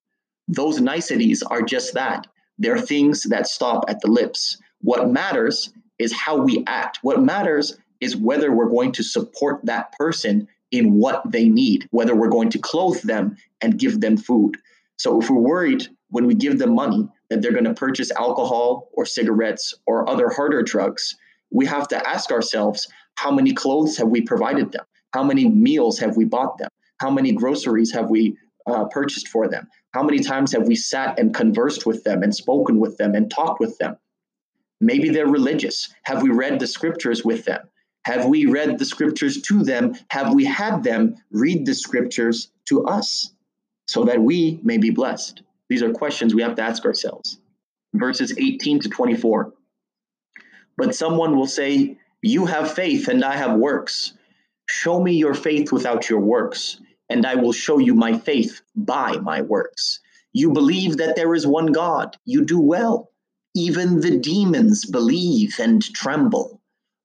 Those 0.48 0.80
niceties 0.80 1.42
are 1.42 1.62
just 1.62 1.94
that. 1.94 2.26
They're 2.58 2.78
things 2.78 3.24
that 3.24 3.46
stop 3.46 3.84
at 3.88 4.00
the 4.00 4.10
lips. 4.10 4.58
What 4.82 5.10
matters 5.10 5.72
is 5.98 6.12
how 6.12 6.36
we 6.36 6.62
act. 6.66 6.98
What 7.02 7.22
matters 7.22 7.78
is 8.00 8.16
whether 8.16 8.52
we're 8.52 8.68
going 8.68 8.92
to 8.92 9.02
support 9.02 9.64
that 9.64 9.92
person 9.92 10.48
in 10.72 10.94
what 10.94 11.22
they 11.30 11.48
need, 11.48 11.86
whether 11.90 12.16
we're 12.16 12.28
going 12.28 12.50
to 12.50 12.58
clothe 12.58 13.00
them 13.02 13.36
and 13.60 13.78
give 13.78 14.00
them 14.00 14.16
food. 14.16 14.56
So 14.96 15.20
if 15.20 15.30
we're 15.30 15.36
worried 15.36 15.86
when 16.08 16.26
we 16.26 16.34
give 16.34 16.58
them 16.58 16.74
money 16.74 17.08
that 17.30 17.42
they're 17.42 17.52
going 17.52 17.64
to 17.64 17.74
purchase 17.74 18.10
alcohol 18.12 18.88
or 18.94 19.06
cigarettes 19.06 19.74
or 19.86 20.08
other 20.08 20.28
harder 20.28 20.62
drugs, 20.62 21.16
we 21.50 21.66
have 21.66 21.88
to 21.88 22.08
ask 22.08 22.30
ourselves 22.32 22.88
how 23.16 23.30
many 23.30 23.52
clothes 23.52 23.96
have 23.98 24.08
we 24.08 24.22
provided 24.22 24.72
them? 24.72 24.84
How 25.12 25.22
many 25.22 25.48
meals 25.48 25.98
have 25.98 26.16
we 26.16 26.24
bought 26.24 26.58
them? 26.58 26.70
How 26.98 27.10
many 27.10 27.32
groceries 27.32 27.92
have 27.92 28.08
we 28.10 28.36
uh, 28.66 28.84
purchased 28.86 29.28
for 29.28 29.48
them? 29.48 29.68
How 29.92 30.02
many 30.02 30.20
times 30.20 30.52
have 30.52 30.66
we 30.66 30.74
sat 30.74 31.18
and 31.18 31.34
conversed 31.34 31.84
with 31.84 32.04
them 32.04 32.22
and 32.22 32.34
spoken 32.34 32.78
with 32.78 32.96
them 32.96 33.14
and 33.14 33.30
talked 33.30 33.60
with 33.60 33.76
them? 33.78 33.96
Maybe 34.80 35.10
they're 35.10 35.26
religious. 35.26 35.92
Have 36.04 36.22
we 36.22 36.30
read 36.30 36.58
the 36.58 36.66
scriptures 36.66 37.24
with 37.24 37.44
them? 37.44 37.60
Have 38.04 38.26
we 38.26 38.46
read 38.46 38.78
the 38.78 38.84
scriptures 38.84 39.40
to 39.42 39.62
them? 39.62 39.94
Have 40.08 40.34
we 40.34 40.44
had 40.44 40.82
them 40.82 41.16
read 41.30 41.66
the 41.66 41.74
scriptures 41.74 42.50
to 42.66 42.84
us 42.84 43.32
so 43.86 44.04
that 44.04 44.20
we 44.20 44.60
may 44.62 44.78
be 44.78 44.90
blessed? 44.90 45.42
These 45.68 45.82
are 45.82 45.92
questions 45.92 46.34
we 46.34 46.42
have 46.42 46.56
to 46.56 46.62
ask 46.62 46.84
ourselves. 46.84 47.38
Verses 47.94 48.36
18 48.36 48.80
to 48.80 48.88
24. 48.88 49.52
But 50.76 50.94
someone 50.94 51.36
will 51.36 51.46
say, 51.46 51.98
You 52.22 52.46
have 52.46 52.72
faith 52.72 53.08
and 53.08 53.24
I 53.24 53.36
have 53.36 53.58
works. 53.58 54.14
Show 54.68 55.02
me 55.02 55.12
your 55.12 55.34
faith 55.34 55.70
without 55.70 56.08
your 56.08 56.20
works, 56.20 56.80
and 57.08 57.26
I 57.26 57.34
will 57.34 57.52
show 57.52 57.78
you 57.78 57.94
my 57.94 58.18
faith 58.18 58.62
by 58.74 59.16
my 59.18 59.42
works. 59.42 60.00
You 60.32 60.50
believe 60.52 60.96
that 60.96 61.14
there 61.14 61.34
is 61.34 61.46
one 61.46 61.66
God. 61.66 62.16
You 62.24 62.44
do 62.44 62.58
well. 62.58 63.10
Even 63.54 64.00
the 64.00 64.18
demons 64.18 64.86
believe 64.86 65.56
and 65.60 65.82
tremble. 65.94 66.61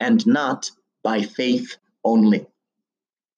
and 0.00 0.26
not 0.26 0.70
by 1.02 1.22
faith 1.22 1.76
only. 2.04 2.46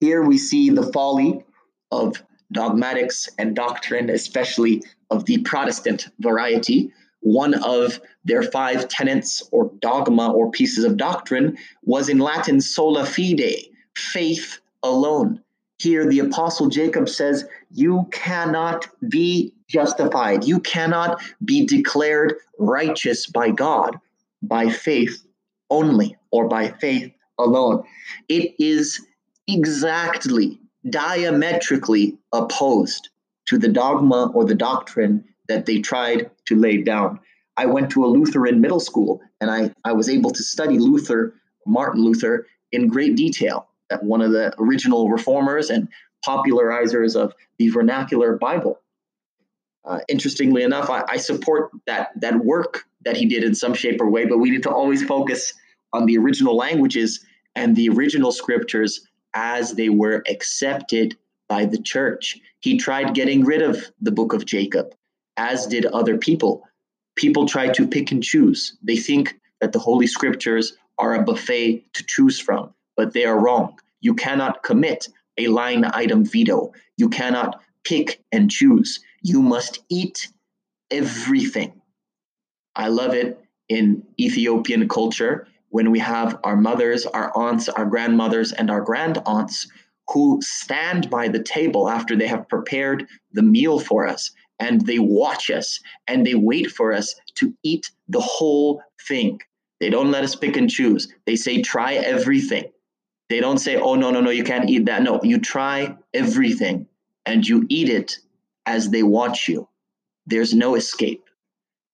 Here 0.01 0.23
we 0.23 0.39
see 0.39 0.71
the 0.71 0.91
folly 0.93 1.45
of 1.91 2.23
dogmatics 2.53 3.29
and 3.39 3.55
doctrine, 3.55 4.11
especially 4.11 4.83
of 5.11 5.27
the 5.27 5.39
Protestant 5.39 6.09
variety. 6.21 6.93
One 7.21 7.55
of 7.55 8.01
their 8.25 8.43
five 8.43 8.89
tenets 8.89 9.49
or 9.53 9.71
dogma 9.81 10.33
or 10.33 10.51
pieces 10.51 10.85
of 10.85 10.97
doctrine 10.97 11.57
was 11.85 12.09
in 12.09 12.19
Latin 12.19 12.61
sola 12.61 13.05
fide, 13.05 13.55
faith 13.97 14.61
alone. 14.83 15.41
Here, 15.79 16.07
the 16.07 16.21
Apostle 16.21 16.69
Jacob 16.69 17.09
says, 17.09 17.45
You 17.71 18.09
cannot 18.13 18.89
be 19.09 19.53
justified. 19.69 20.45
You 20.45 20.61
cannot 20.61 21.21
be 21.45 21.67
declared 21.67 22.35
righteous 22.59 23.27
by 23.27 23.51
God 23.51 23.97
by 24.43 24.69
faith 24.69 25.25
only 25.71 26.17
or 26.33 26.49
by 26.49 26.69
faith 26.69 27.13
alone. 27.39 27.85
It 28.29 28.55
is 28.59 29.01
exactly 29.47 30.59
diametrically 30.89 32.19
opposed 32.33 33.11
to 33.47 33.59
the 33.59 33.69
dogma 33.69 34.31
or 34.35 34.45
the 34.45 34.55
doctrine 34.55 35.25
that 35.49 35.67
they 35.67 35.81
tried 35.81 36.31
to 36.47 36.57
lay 36.57 36.79
down. 36.83 37.21
I 37.57 37.67
went 37.67 37.91
to 37.91 38.05
a 38.05 38.07
Lutheran 38.07 38.61
middle 38.61 38.81
school 38.81 39.21
and 39.41 39.51
I, 39.51 39.73
I 39.85 39.93
was 39.93 40.09
able 40.09 40.31
to 40.31 40.43
study 40.43 40.79
Luther, 40.79 41.35
Martin 41.67 42.03
Luther, 42.03 42.47
in 42.71 42.89
great 42.89 43.17
detail. 43.17 43.69
One 44.01 44.23
of 44.23 44.33
the 44.33 44.55
original 44.59 45.11
reformers 45.11 45.69
and 45.69 45.89
popularizers 46.27 47.15
of 47.15 47.35
the 47.59 47.69
vernacular 47.69 48.37
Bible. 48.39 48.81
Uh, 49.85 49.99
interestingly 50.09 50.63
enough, 50.63 50.89
I, 50.89 51.03
I, 51.09 51.17
support 51.17 51.73
that 51.87 52.11
that 52.21 52.45
work 52.45 52.85
that 53.05 53.17
he 53.17 53.27
did 53.27 53.43
in 53.43 53.53
some 53.53 53.75
shape 53.75 54.01
or 54.01 54.09
way, 54.09 54.25
but 54.27 54.39
we 54.39 54.49
need 54.49 54.63
to 54.63 54.71
always 54.71 55.05
focus 55.05 55.53
on 55.93 56.07
the 56.07 56.17
original 56.19 56.57
languages 56.57 57.25
and 57.55 57.77
the 57.77 57.89
original 57.89 58.33
scriptures 58.33 59.07
as 59.35 59.73
they 59.73 59.89
were 59.89 60.23
accepted 60.29 61.17
by 61.49 61.65
the 61.65 61.81
church. 61.81 62.39
He 62.61 62.79
tried 62.79 63.15
getting 63.15 63.45
rid 63.45 63.63
of 63.63 63.91
the 64.01 64.13
book 64.13 64.33
of 64.33 64.47
Jacob, 64.47 64.95
as 65.37 65.67
did 65.67 65.87
other 65.87 66.17
people. 66.17 66.63
People 67.17 67.47
try 67.47 67.69
to 67.69 67.87
pick 67.87 68.11
and 68.11 68.23
choose. 68.23 68.77
They 68.83 68.97
think 68.97 69.39
that 69.61 69.73
the 69.73 69.79
Holy 69.79 70.07
Scriptures 70.07 70.77
are 70.99 71.15
a 71.15 71.23
buffet 71.23 71.85
to 71.95 72.05
choose 72.07 72.39
from, 72.39 72.73
but 72.97 73.13
they 73.13 73.25
are 73.25 73.39
wrong. 73.39 73.79
You 74.01 74.15
cannot 74.15 74.63
commit 74.63 75.09
a 75.39 75.49
line 75.49 75.85
item 75.93 76.25
veto. 76.25 76.73
You 76.97 77.09
cannot 77.09 77.61
pick 77.85 78.23
and 78.33 78.51
choose. 78.51 79.01
You 79.23 79.43
must 79.43 79.81
eat 79.89 80.29
everything. 80.91 81.81
I 82.75 82.89
love 82.89 83.15
it 83.15 83.39
in 83.69 84.03
Ethiopian 84.19 84.89
culture 84.89 85.47
when 85.73 85.91
we 85.91 85.99
have 85.99 86.39
our 86.45 86.55
mothers, 86.55 87.07
our 87.07 87.33
aunts, 87.35 87.67
our 87.71 87.87
grandmothers, 87.87 88.53
and 88.53 88.71
our 88.71 88.83
grand 88.83 89.19
aunts 89.25 89.67
who 90.09 90.39
stand 90.43 91.09
by 91.09 91.29
the 91.29 91.43
table 91.43 91.89
after 91.89 92.15
they 92.15 92.27
have 92.27 92.47
prepared 92.49 93.09
the 93.33 93.43
meal 93.43 93.79
for 93.79 94.07
us 94.07 94.31
and 94.61 94.87
they 94.87 94.99
watch 94.99 95.51
us 95.51 95.81
and 96.07 96.27
they 96.27 96.35
wait 96.35 96.71
for 96.71 96.93
us 96.93 97.15
to 97.37 97.55
eat 97.63 97.91
the 98.09 98.21
whole 98.21 98.83
thing. 99.09 99.41
They 99.81 99.89
don't 99.89 100.11
let 100.11 100.25
us 100.25 100.37
pick 100.37 100.59
and 100.59 100.69
choose. 100.69 101.09
They 101.25 101.37
say, 101.37 101.63
try 101.63 101.95
everything. 101.95 102.71
They 103.31 103.41
don't 103.41 103.59
say, 103.59 103.77
oh, 103.77 103.95
no, 103.95 104.11
no, 104.11 104.21
no, 104.21 104.29
you 104.29 104.45
can't 104.45 104.69
eat 104.69 104.85
that. 104.87 105.03
No, 105.03 105.21
you 105.23 105.41
try 105.41 105.97
everything 106.13 106.87
and 107.25 107.49
you 107.49 107.65
eat 107.71 107.89
it 107.89 108.19
as 108.67 108.91
they 108.91 109.03
watch 109.03 109.49
you. 109.49 109.67
There's 110.27 110.53
no 110.53 110.75
escape. 110.75 111.25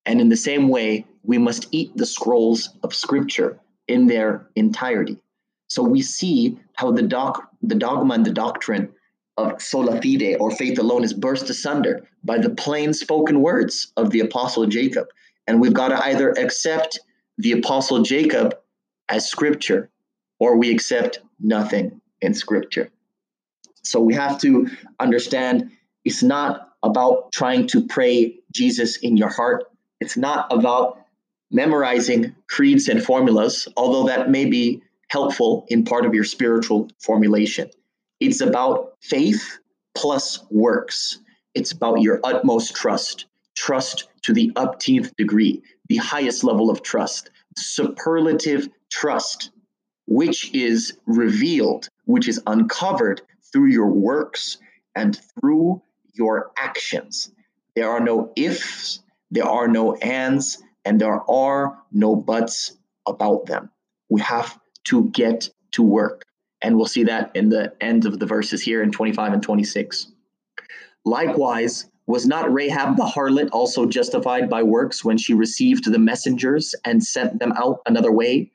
And 0.04 0.20
in 0.20 0.30
the 0.30 0.37
same 0.37 0.68
way, 0.68 1.06
we 1.23 1.38
must 1.38 1.68
eat 1.70 1.97
the 1.97 2.06
scrolls 2.06 2.70
of 2.82 2.92
scripture 2.92 3.61
in 3.88 4.07
their 4.07 4.47
entirety. 4.54 5.18
So 5.68 5.83
we 5.83 6.02
see 6.02 6.59
how 6.75 6.92
the, 6.92 7.02
doc, 7.02 7.50
the 7.62 7.75
dogma 7.75 8.14
and 8.14 8.25
the 8.25 8.33
doctrine 8.33 8.92
of 9.37 9.61
sola 9.61 10.00
fide 10.00 10.37
or 10.40 10.50
faith 10.50 10.78
alone 10.78 11.04
is 11.04 11.12
burst 11.12 11.49
asunder 11.50 12.07
by 12.25 12.38
the 12.38 12.50
plain 12.50 12.92
spoken 12.92 13.40
words 13.40 13.92
of 13.97 14.11
the 14.11 14.21
apostle 14.21 14.66
Jacob. 14.66 15.07
And 15.47 15.61
we've 15.61 15.75
got 15.75 15.88
to 15.88 16.04
either 16.07 16.30
accept 16.30 17.00
the 17.38 17.52
apostle 17.52 18.02
Jacob 18.02 18.57
as 19.09 19.28
scripture 19.28 19.90
or 20.38 20.57
we 20.57 20.71
accept 20.71 21.21
nothing 21.40 22.00
in 22.21 22.35
scripture. 22.35 22.90
So 23.83 24.00
we 24.00 24.14
have 24.14 24.38
to 24.40 24.68
understand 25.00 25.71
it's 26.04 26.23
not 26.23 26.73
about 26.83 27.33
trying 27.33 27.66
to 27.68 27.87
pray 27.87 28.38
Jesus 28.52 28.99
in 28.99 29.16
your 29.16 29.28
heart. 29.28 29.64
It's 30.00 30.16
not 30.16 30.52
about 30.52 30.99
memorizing 31.50 32.35
creeds 32.49 32.88
and 32.88 33.02
formulas, 33.02 33.69
although 33.76 34.07
that 34.07 34.31
may 34.31 34.45
be 34.45 34.83
helpful 35.09 35.64
in 35.69 35.85
part 35.85 36.05
of 36.05 36.14
your 36.14 36.25
spiritual 36.25 36.90
formulation. 36.99 37.71
It's 38.21 38.40
about 38.40 38.95
faith 39.00 39.59
plus 39.95 40.45
works. 40.50 41.19
It's 41.55 41.73
about 41.73 42.02
your 42.02 42.21
utmost 42.25 42.75
trust, 42.75 43.26
trust 43.57 44.09
to 44.23 44.33
the 44.33 44.52
upteenth 44.57 45.17
degree, 45.17 45.62
the 45.88 45.97
highest 45.97 46.45
level 46.45 46.71
of 46.71 46.83
trust, 46.83 47.31
superlative 47.57 48.69
trust 48.90 49.50
which 50.09 50.52
is 50.55 50.97
revealed, 51.07 51.88
which 52.07 52.28
is 52.28 52.40
uncovered 52.47 53.21
through 53.52 53.67
your 53.67 53.88
works 53.88 54.57
and 54.97 55.21
through 55.38 55.83
your 56.14 56.50
actions. 56.57 57.31
There 57.76 57.90
are 57.90 58.00
no 58.00 58.33
ifs, 58.35 59.00
there 59.31 59.45
are 59.45 59.69
no 59.69 59.95
ands, 59.97 60.59
and 60.88 60.99
there 60.99 61.30
are 61.30 61.78
no 61.92 62.16
buts 62.16 62.78
about 63.07 63.45
them. 63.45 63.71
We 64.09 64.23
have 64.23 64.59
to 64.85 65.11
get 65.11 65.50
to 65.73 65.83
work. 65.83 66.23
And 66.62 66.76
we'll 66.76 66.87
see 66.87 67.04
that 67.04 67.30
in 67.37 67.50
the 67.50 67.75
end 67.83 68.07
of 68.07 68.18
the 68.18 68.25
verses 68.25 68.62
here 68.62 68.83
in 68.83 68.90
25 68.90 69.35
and 69.35 69.42
26. 69.42 70.11
Likewise, 71.04 71.90
was 72.07 72.26
not 72.26 72.50
Rahab 72.50 72.97
the 72.97 73.04
harlot 73.04 73.50
also 73.52 73.85
justified 73.85 74.49
by 74.49 74.62
works 74.62 75.04
when 75.04 75.18
she 75.18 75.35
received 75.35 75.85
the 75.85 75.99
messengers 75.99 76.75
and 76.87 77.04
sent 77.04 77.38
them 77.38 77.52
out 77.52 77.80
another 77.85 78.11
way? 78.11 78.50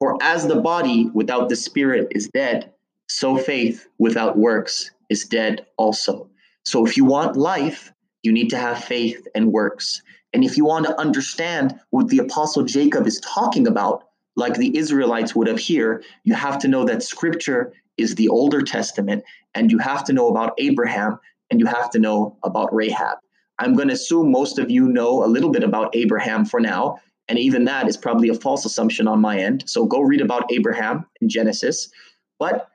For 0.00 0.22
as 0.22 0.46
the 0.46 0.60
body 0.60 1.08
without 1.14 1.48
the 1.48 1.56
spirit 1.56 2.08
is 2.10 2.28
dead, 2.28 2.74
so 3.08 3.38
faith 3.38 3.88
without 3.98 4.36
works 4.36 4.90
is 5.08 5.24
dead 5.24 5.64
also. 5.78 6.28
So 6.66 6.84
if 6.84 6.98
you 6.98 7.06
want 7.06 7.36
life, 7.36 7.90
you 8.22 8.32
need 8.32 8.50
to 8.50 8.58
have 8.58 8.84
faith 8.84 9.26
and 9.34 9.50
works. 9.50 10.02
And 10.34 10.44
if 10.44 10.56
you 10.56 10.64
want 10.64 10.84
to 10.86 11.00
understand 11.00 11.78
what 11.90 12.08
the 12.08 12.18
apostle 12.18 12.64
Jacob 12.64 13.06
is 13.06 13.20
talking 13.20 13.68
about, 13.68 14.08
like 14.36 14.54
the 14.54 14.76
Israelites 14.76 15.34
would 15.34 15.46
have 15.46 15.60
here, 15.60 16.02
you 16.24 16.34
have 16.34 16.58
to 16.58 16.68
know 16.68 16.84
that 16.84 17.04
scripture 17.04 17.72
is 17.96 18.16
the 18.16 18.28
Older 18.28 18.60
Testament, 18.60 19.22
and 19.54 19.70
you 19.70 19.78
have 19.78 20.02
to 20.04 20.12
know 20.12 20.26
about 20.26 20.54
Abraham, 20.58 21.20
and 21.50 21.60
you 21.60 21.66
have 21.66 21.88
to 21.90 22.00
know 22.00 22.36
about 22.42 22.74
Rahab. 22.74 23.18
I'm 23.60 23.74
going 23.74 23.86
to 23.86 23.94
assume 23.94 24.32
most 24.32 24.58
of 24.58 24.68
you 24.68 24.88
know 24.88 25.24
a 25.24 25.28
little 25.28 25.50
bit 25.50 25.62
about 25.62 25.94
Abraham 25.94 26.44
for 26.44 26.58
now, 26.58 26.98
and 27.28 27.38
even 27.38 27.64
that 27.66 27.86
is 27.86 27.96
probably 27.96 28.28
a 28.28 28.34
false 28.34 28.64
assumption 28.64 29.06
on 29.06 29.20
my 29.20 29.38
end. 29.38 29.62
So 29.68 29.86
go 29.86 30.00
read 30.00 30.20
about 30.20 30.52
Abraham 30.52 31.06
in 31.20 31.28
Genesis. 31.28 31.88
But 32.40 32.68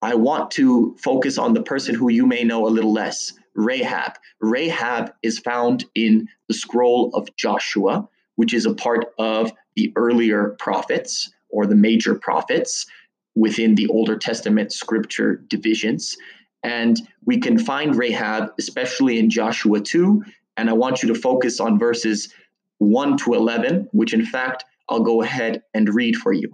I 0.00 0.14
want 0.14 0.52
to 0.52 0.96
focus 1.02 1.38
on 1.38 1.54
the 1.54 1.62
person 1.62 1.96
who 1.96 2.08
you 2.08 2.24
may 2.24 2.44
know 2.44 2.68
a 2.68 2.70
little 2.70 2.92
less 2.92 3.32
Rahab. 3.54 4.12
Rahab 4.40 5.12
is 5.22 5.38
found 5.38 5.84
in 5.94 6.28
the 6.48 6.54
scroll 6.54 7.10
of 7.14 7.34
Joshua, 7.36 8.08
which 8.36 8.54
is 8.54 8.66
a 8.66 8.74
part 8.74 9.12
of 9.18 9.52
the 9.76 9.92
earlier 9.96 10.56
prophets 10.58 11.30
or 11.48 11.66
the 11.66 11.74
major 11.74 12.14
prophets 12.14 12.86
within 13.34 13.74
the 13.74 13.86
Older 13.88 14.16
Testament 14.16 14.72
scripture 14.72 15.42
divisions. 15.48 16.16
And 16.62 17.00
we 17.24 17.38
can 17.38 17.58
find 17.58 17.96
Rahab, 17.96 18.52
especially 18.58 19.18
in 19.18 19.30
Joshua 19.30 19.80
2. 19.80 20.22
And 20.56 20.68
I 20.68 20.74
want 20.74 21.02
you 21.02 21.12
to 21.12 21.20
focus 21.20 21.60
on 21.60 21.78
verses 21.78 22.32
1 22.78 23.16
to 23.18 23.34
11, 23.34 23.88
which 23.92 24.12
in 24.12 24.24
fact 24.24 24.64
I'll 24.88 25.00
go 25.00 25.22
ahead 25.22 25.62
and 25.74 25.94
read 25.94 26.16
for 26.16 26.32
you. 26.32 26.50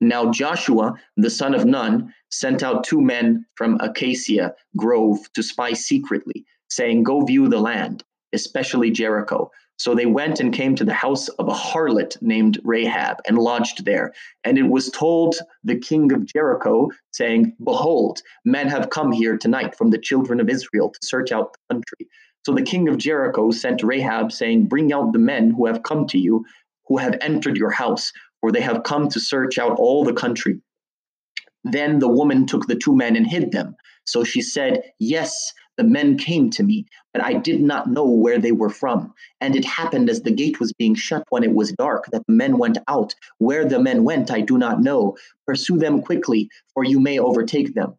Now 0.00 0.30
Joshua, 0.30 0.94
the 1.16 1.30
son 1.30 1.54
of 1.54 1.64
Nun, 1.64 2.12
sent 2.30 2.62
out 2.62 2.84
two 2.84 3.00
men 3.00 3.46
from 3.54 3.78
Acacia 3.80 4.54
Grove 4.76 5.18
to 5.34 5.42
spy 5.42 5.72
secretly, 5.72 6.44
saying, 6.68 7.04
Go 7.04 7.20
view 7.22 7.48
the 7.48 7.60
land, 7.60 8.04
especially 8.32 8.90
Jericho. 8.90 9.50
So 9.76 9.94
they 9.94 10.06
went 10.06 10.38
and 10.38 10.52
came 10.52 10.76
to 10.76 10.84
the 10.84 10.94
house 10.94 11.28
of 11.28 11.48
a 11.48 11.52
harlot 11.52 12.20
named 12.22 12.60
Rahab 12.64 13.18
and 13.26 13.38
lodged 13.38 13.84
there. 13.84 14.12
And 14.44 14.56
it 14.56 14.68
was 14.68 14.90
told 14.90 15.36
the 15.64 15.78
king 15.78 16.12
of 16.12 16.26
Jericho, 16.26 16.90
saying, 17.12 17.56
Behold, 17.62 18.22
men 18.44 18.68
have 18.68 18.90
come 18.90 19.10
here 19.10 19.36
tonight 19.36 19.76
from 19.76 19.90
the 19.90 19.98
children 19.98 20.38
of 20.38 20.48
Israel 20.48 20.90
to 20.90 20.98
search 21.02 21.32
out 21.32 21.54
the 21.54 21.74
country. 21.74 22.08
So 22.46 22.52
the 22.54 22.62
king 22.62 22.88
of 22.88 22.98
Jericho 22.98 23.50
sent 23.50 23.82
Rahab, 23.82 24.30
saying, 24.30 24.66
Bring 24.66 24.92
out 24.92 25.12
the 25.12 25.18
men 25.18 25.50
who 25.50 25.66
have 25.66 25.82
come 25.82 26.06
to 26.08 26.18
you, 26.18 26.44
who 26.86 26.98
have 26.98 27.16
entered 27.20 27.56
your 27.56 27.70
house, 27.70 28.12
for 28.44 28.52
they 28.52 28.60
have 28.60 28.82
come 28.82 29.08
to 29.08 29.18
search 29.18 29.56
out 29.56 29.78
all 29.78 30.04
the 30.04 30.12
country. 30.12 30.60
Then 31.64 31.98
the 31.98 32.10
woman 32.10 32.44
took 32.44 32.66
the 32.66 32.76
two 32.76 32.94
men 32.94 33.16
and 33.16 33.26
hid 33.26 33.52
them. 33.52 33.74
So 34.04 34.22
she 34.22 34.42
said, 34.42 34.82
Yes, 34.98 35.54
the 35.78 35.84
men 35.84 36.18
came 36.18 36.50
to 36.50 36.62
me, 36.62 36.84
but 37.14 37.24
I 37.24 37.32
did 37.32 37.62
not 37.62 37.88
know 37.88 38.04
where 38.04 38.38
they 38.38 38.52
were 38.52 38.68
from. 38.68 39.14
And 39.40 39.56
it 39.56 39.64
happened 39.64 40.10
as 40.10 40.20
the 40.20 40.30
gate 40.30 40.60
was 40.60 40.74
being 40.74 40.94
shut 40.94 41.24
when 41.30 41.42
it 41.42 41.54
was 41.54 41.72
dark 41.72 42.04
that 42.12 42.26
the 42.26 42.34
men 42.34 42.58
went 42.58 42.76
out. 42.86 43.14
Where 43.38 43.64
the 43.64 43.80
men 43.80 44.04
went, 44.04 44.30
I 44.30 44.42
do 44.42 44.58
not 44.58 44.82
know. 44.82 45.16
Pursue 45.46 45.78
them 45.78 46.02
quickly, 46.02 46.50
for 46.74 46.84
you 46.84 47.00
may 47.00 47.18
overtake 47.18 47.72
them. 47.74 47.94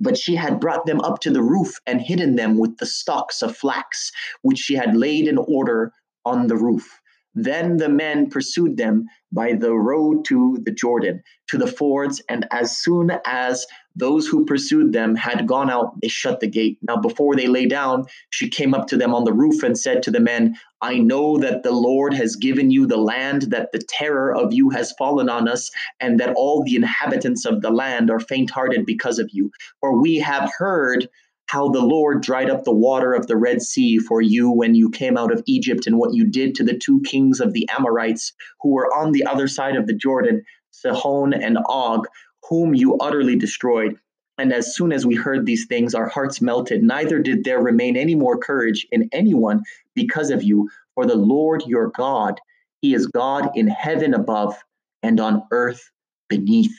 But 0.00 0.16
she 0.16 0.34
had 0.34 0.60
brought 0.60 0.86
them 0.86 1.02
up 1.02 1.20
to 1.20 1.30
the 1.30 1.42
roof 1.42 1.78
and 1.86 2.00
hidden 2.00 2.36
them 2.36 2.56
with 2.56 2.78
the 2.78 2.86
stalks 2.86 3.42
of 3.42 3.54
flax, 3.54 4.12
which 4.40 4.60
she 4.60 4.76
had 4.76 4.96
laid 4.96 5.28
in 5.28 5.36
order 5.36 5.92
on 6.24 6.46
the 6.46 6.56
roof. 6.56 6.99
Then 7.34 7.76
the 7.76 7.88
men 7.88 8.28
pursued 8.28 8.76
them 8.76 9.06
by 9.32 9.52
the 9.52 9.72
road 9.72 10.24
to 10.26 10.58
the 10.64 10.72
Jordan, 10.72 11.22
to 11.48 11.58
the 11.58 11.66
fords, 11.66 12.20
and 12.28 12.46
as 12.50 12.76
soon 12.76 13.12
as 13.24 13.66
those 13.94 14.26
who 14.26 14.44
pursued 14.44 14.92
them 14.92 15.14
had 15.14 15.46
gone 15.46 15.70
out, 15.70 16.00
they 16.00 16.08
shut 16.08 16.40
the 16.40 16.48
gate. 16.48 16.78
Now, 16.82 16.96
before 16.96 17.36
they 17.36 17.46
lay 17.46 17.66
down, 17.66 18.06
she 18.30 18.48
came 18.48 18.74
up 18.74 18.88
to 18.88 18.96
them 18.96 19.14
on 19.14 19.24
the 19.24 19.32
roof 19.32 19.62
and 19.62 19.78
said 19.78 20.02
to 20.04 20.10
the 20.10 20.20
men, 20.20 20.56
I 20.80 20.98
know 20.98 21.38
that 21.38 21.62
the 21.62 21.72
Lord 21.72 22.14
has 22.14 22.36
given 22.36 22.70
you 22.70 22.86
the 22.86 22.96
land, 22.96 23.42
that 23.50 23.70
the 23.72 23.82
terror 23.88 24.34
of 24.34 24.52
you 24.52 24.70
has 24.70 24.92
fallen 24.92 25.28
on 25.28 25.48
us, 25.48 25.70
and 26.00 26.18
that 26.18 26.34
all 26.34 26.64
the 26.64 26.76
inhabitants 26.76 27.44
of 27.44 27.62
the 27.62 27.70
land 27.70 28.10
are 28.10 28.20
faint 28.20 28.50
hearted 28.50 28.86
because 28.86 29.18
of 29.18 29.28
you. 29.32 29.50
For 29.80 30.00
we 30.00 30.18
have 30.18 30.50
heard 30.56 31.08
how 31.50 31.68
the 31.68 31.80
Lord 31.80 32.22
dried 32.22 32.48
up 32.48 32.62
the 32.62 32.72
water 32.72 33.12
of 33.12 33.26
the 33.26 33.36
Red 33.36 33.60
Sea 33.60 33.98
for 33.98 34.22
you 34.22 34.52
when 34.52 34.76
you 34.76 34.88
came 34.88 35.18
out 35.18 35.32
of 35.32 35.42
Egypt, 35.46 35.84
and 35.84 35.98
what 35.98 36.14
you 36.14 36.24
did 36.24 36.54
to 36.54 36.62
the 36.62 36.78
two 36.78 37.00
kings 37.00 37.40
of 37.40 37.52
the 37.52 37.68
Amorites 37.76 38.32
who 38.60 38.70
were 38.70 38.86
on 38.94 39.10
the 39.10 39.26
other 39.26 39.48
side 39.48 39.74
of 39.74 39.88
the 39.88 39.92
Jordan, 39.92 40.44
Sihon 40.70 41.32
and 41.32 41.58
Og, 41.68 42.06
whom 42.48 42.72
you 42.72 42.96
utterly 42.98 43.34
destroyed. 43.34 43.96
And 44.38 44.52
as 44.52 44.76
soon 44.76 44.92
as 44.92 45.04
we 45.04 45.16
heard 45.16 45.44
these 45.44 45.66
things, 45.66 45.92
our 45.92 46.08
hearts 46.08 46.40
melted. 46.40 46.84
Neither 46.84 47.18
did 47.18 47.42
there 47.42 47.60
remain 47.60 47.96
any 47.96 48.14
more 48.14 48.38
courage 48.38 48.86
in 48.92 49.08
anyone 49.10 49.64
because 49.96 50.30
of 50.30 50.44
you. 50.44 50.70
For 50.94 51.04
the 51.04 51.16
Lord 51.16 51.64
your 51.66 51.88
God, 51.88 52.40
He 52.80 52.94
is 52.94 53.08
God 53.08 53.50
in 53.56 53.66
heaven 53.66 54.14
above 54.14 54.56
and 55.02 55.18
on 55.18 55.42
earth 55.50 55.90
beneath. 56.28 56.78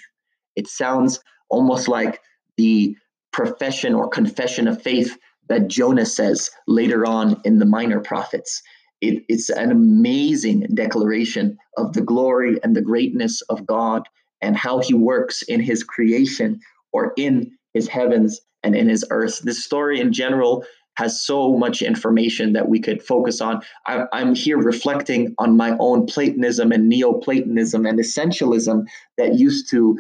It 0.55 0.69
sounds 0.69 1.19
almost 1.49 1.89
like 1.89 2.21
the 2.55 2.95
profession 3.31 3.93
or 3.93 4.07
confession 4.07 4.67
of 4.67 4.81
faith 4.81 5.17
that 5.49 5.67
Jonah 5.67 6.05
says 6.05 6.49
later 6.67 7.05
on 7.05 7.41
in 7.43 7.59
the 7.59 7.65
minor 7.65 7.99
prophets. 7.99 8.61
It, 9.01 9.23
it's 9.27 9.49
an 9.49 9.71
amazing 9.71 10.67
declaration 10.73 11.57
of 11.77 11.93
the 11.93 12.01
glory 12.01 12.59
and 12.63 12.75
the 12.75 12.81
greatness 12.81 13.41
of 13.49 13.65
God 13.65 14.03
and 14.41 14.55
how 14.55 14.79
he 14.79 14.93
works 14.93 15.41
in 15.43 15.59
his 15.59 15.83
creation 15.83 16.59
or 16.93 17.13
in 17.17 17.51
his 17.73 17.87
heavens 17.87 18.39
and 18.63 18.75
in 18.75 18.89
his 18.89 19.05
earth. 19.09 19.39
This 19.43 19.63
story 19.63 19.99
in 19.99 20.13
general 20.13 20.63
has 20.97 21.23
so 21.23 21.57
much 21.57 21.81
information 21.81 22.53
that 22.53 22.67
we 22.67 22.79
could 22.79 23.01
focus 23.01 23.41
on. 23.41 23.61
I, 23.87 24.05
am 24.13 24.35
here 24.35 24.57
reflecting 24.57 25.33
on 25.37 25.57
my 25.57 25.75
own 25.79 26.05
Platonism 26.05 26.71
and 26.71 26.89
Neoplatonism 26.89 27.85
and 27.85 27.99
essentialism 27.99 28.85
that 29.17 29.35
used 29.35 29.69
to 29.71 29.97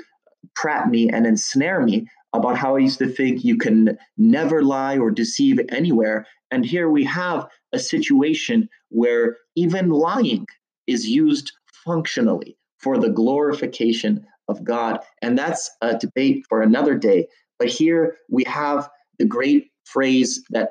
trap 0.55 0.89
me 0.89 1.09
and 1.09 1.25
ensnare 1.25 1.81
me 1.81 2.07
about 2.33 2.57
how 2.57 2.75
I 2.75 2.79
used 2.79 2.99
to 2.99 3.07
think 3.07 3.43
you 3.43 3.57
can 3.57 3.97
never 4.17 4.63
lie 4.63 4.97
or 4.97 5.11
deceive 5.11 5.59
anywhere. 5.69 6.25
And 6.49 6.65
here 6.65 6.89
we 6.89 7.03
have 7.05 7.47
a 7.73 7.79
situation 7.79 8.69
where 8.89 9.37
even 9.55 9.89
lying 9.89 10.47
is 10.87 11.07
used 11.07 11.51
functionally 11.85 12.57
for 12.79 12.97
the 12.97 13.09
glorification 13.09 14.25
of 14.47 14.63
God. 14.63 14.99
And 15.21 15.37
that's 15.37 15.69
a 15.81 15.97
debate 15.97 16.45
for 16.49 16.61
another 16.61 16.95
day. 16.95 17.27
But 17.59 17.69
here 17.69 18.17
we 18.29 18.43
have 18.45 18.89
the 19.19 19.25
great 19.25 19.71
phrase 19.85 20.43
that 20.49 20.69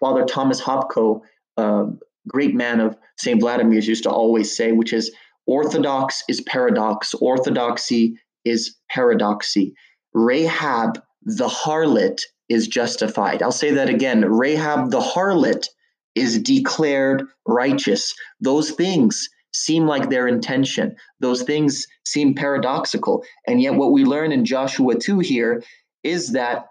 Father 0.00 0.24
Thomas 0.24 0.60
Hopko, 0.60 1.22
uh, 1.56 1.86
great 2.28 2.54
man 2.54 2.80
of 2.80 2.96
St. 3.18 3.40
Vladimir's, 3.40 3.88
used 3.88 4.04
to 4.04 4.10
always 4.10 4.54
say, 4.54 4.72
which 4.72 4.92
is 4.92 5.10
orthodox 5.46 6.22
is 6.28 6.40
paradox, 6.42 7.14
orthodoxy 7.14 8.18
is 8.44 8.76
paradoxy. 8.90 9.74
Rahab 10.14 11.00
the 11.22 11.48
harlot 11.48 12.22
is 12.48 12.68
justified. 12.68 13.42
I'll 13.42 13.52
say 13.52 13.72
that 13.72 13.88
again. 13.88 14.24
Rahab 14.24 14.90
the 14.90 15.00
harlot 15.00 15.68
is 16.14 16.38
declared 16.38 17.24
righteous. 17.46 18.14
Those 18.40 18.70
things 18.70 19.28
seem 19.52 19.86
like 19.86 20.08
their 20.08 20.26
intention. 20.26 20.96
Those 21.20 21.42
things 21.42 21.86
seem 22.04 22.34
paradoxical. 22.34 23.24
And 23.46 23.60
yet, 23.60 23.74
what 23.74 23.92
we 23.92 24.04
learn 24.04 24.32
in 24.32 24.44
Joshua 24.44 24.94
2 24.94 25.18
here 25.20 25.62
is 26.02 26.32
that 26.32 26.66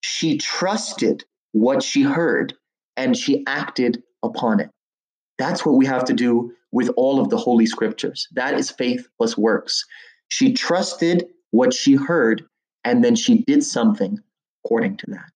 she 0.00 0.38
trusted 0.38 1.24
what 1.52 1.82
she 1.82 2.02
heard 2.02 2.54
and 2.96 3.16
she 3.16 3.44
acted 3.46 4.02
upon 4.22 4.60
it. 4.60 4.70
That's 5.38 5.64
what 5.64 5.76
we 5.76 5.86
have 5.86 6.04
to 6.06 6.14
do 6.14 6.52
with 6.72 6.90
all 6.96 7.20
of 7.20 7.30
the 7.30 7.36
Holy 7.36 7.66
Scriptures. 7.66 8.28
That 8.32 8.54
is 8.54 8.70
faith 8.70 9.08
plus 9.16 9.38
works. 9.38 9.84
She 10.28 10.52
trusted 10.52 11.26
what 11.50 11.72
she 11.72 11.94
heard 11.94 12.44
and 12.84 13.04
then 13.04 13.16
she 13.16 13.42
did 13.44 13.62
something 13.62 14.18
according 14.64 14.96
to 14.98 15.06
that. 15.08 15.30